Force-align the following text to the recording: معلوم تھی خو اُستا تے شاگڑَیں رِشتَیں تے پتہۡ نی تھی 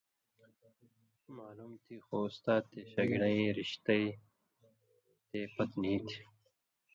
معلوم 1.37 1.71
تھی 1.83 1.95
خو 2.05 2.17
اُستا 2.27 2.55
تے 2.69 2.79
شاگڑَیں 2.91 3.53
رِشتَیں 3.57 4.07
تے 5.29 5.39
پتہۡ 5.55 5.77
نی 5.81 5.93
تھی 6.07 6.21